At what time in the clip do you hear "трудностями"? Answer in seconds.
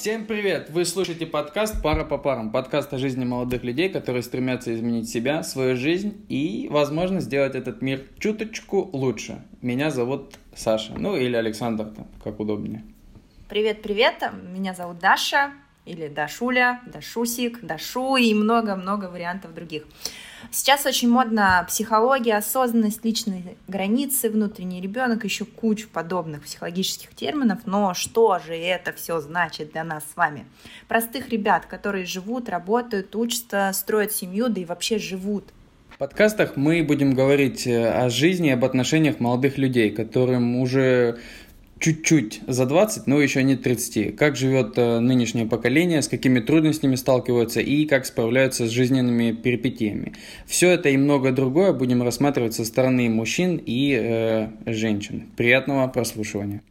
46.40-46.94